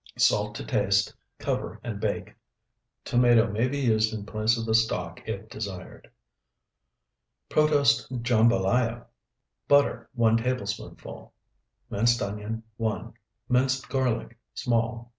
[0.17, 2.33] Salt to taste, cover, and bake.
[3.05, 6.09] Tomato may be used in place of the stock if desired.
[7.49, 9.05] PROTOSE JAMBALAYA
[9.67, 11.35] Butter, 1 tablespoonful.
[11.91, 13.13] Minced onion, 1.
[13.47, 15.05] Minced garlic, small, 1.